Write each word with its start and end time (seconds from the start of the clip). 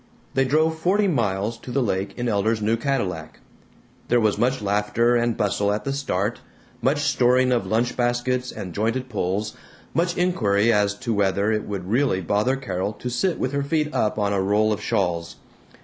They 0.33 0.45
drove 0.45 0.79
forty 0.79 1.07
miles 1.07 1.59
to 1.59 1.69
the 1.69 1.83
lake 1.83 2.17
in 2.17 2.27
Elder's 2.27 2.59
new 2.59 2.75
Cadillac. 2.75 3.39
There 4.07 4.19
was 4.19 4.35
much 4.35 4.59
laughter 4.59 5.15
and 5.15 5.37
bustle 5.37 5.71
at 5.71 5.83
the 5.83 5.93
start, 5.93 6.39
much 6.81 7.01
storing 7.01 7.51
of 7.51 7.67
lunch 7.67 7.95
baskets 7.95 8.51
and 8.51 8.73
jointed 8.73 9.09
poles, 9.09 9.55
much 9.93 10.17
inquiry 10.17 10.73
as 10.73 10.95
to 10.95 11.13
whether 11.13 11.51
it 11.51 11.65
would 11.65 11.87
really 11.87 12.19
bother 12.19 12.55
Carol 12.55 12.93
to 12.93 13.11
sit 13.11 13.37
with 13.37 13.51
her 13.51 13.61
feet 13.61 13.93
up 13.93 14.17
on 14.17 14.33
a 14.33 14.41
roll 14.41 14.73
of 14.73 14.81
shawls. 14.81 15.35